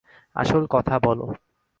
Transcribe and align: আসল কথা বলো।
আসল 0.35 0.63
কথা 0.69 0.95
বলো। 1.05 1.25